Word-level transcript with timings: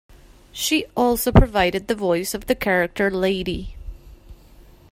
She 0.51 0.87
also 0.97 1.31
provided 1.31 1.87
the 1.87 1.93
voice 1.93 2.33
of 2.33 2.47
the 2.47 2.55
character 2.55 3.11
Lady. 3.11 3.75